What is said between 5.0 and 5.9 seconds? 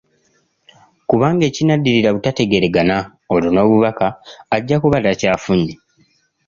takyafunye.